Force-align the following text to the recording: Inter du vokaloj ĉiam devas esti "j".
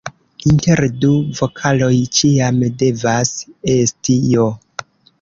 Inter 0.51 0.81
du 1.03 1.11
vokaloj 1.41 1.91
ĉiam 2.21 2.59
devas 2.83 3.35
esti 3.79 4.21
"j". 4.35 4.53